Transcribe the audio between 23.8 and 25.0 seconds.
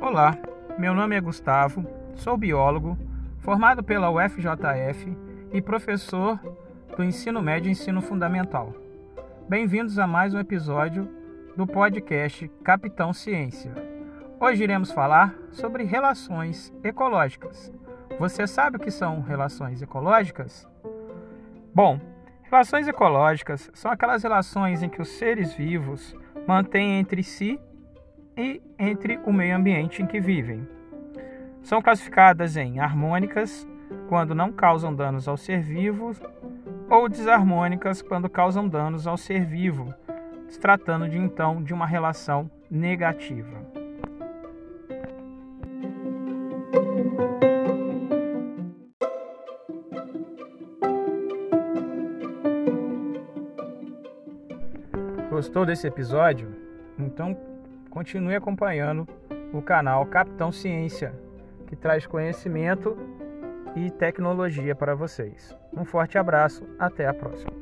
aquelas relações em